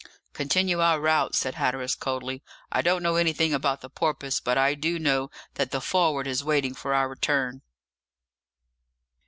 "Continue 0.33 0.79
our 0.79 0.99
route," 0.99 1.35
said 1.35 1.53
Hatteras 1.53 1.93
coldly. 1.93 2.41
"I 2.71 2.81
don't 2.81 3.03
know 3.03 3.17
anything 3.17 3.53
about 3.53 3.81
the 3.81 3.89
Porpoise, 3.91 4.39
but 4.39 4.57
I 4.57 4.73
do 4.73 4.97
know 4.97 5.29
that 5.53 5.69
the 5.69 5.79
Forward 5.79 6.25
is 6.25 6.43
waiting 6.43 6.73
for 6.73 6.95
our 6.95 7.07
return." 7.07 7.61